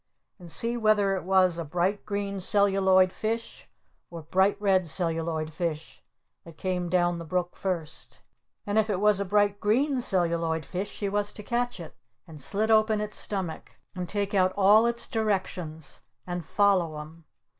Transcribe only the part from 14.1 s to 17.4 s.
out all its Directions! And follow 'em!